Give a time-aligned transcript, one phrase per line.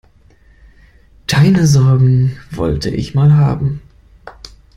[1.27, 3.83] Deine Sorgen wollte ich mal haben.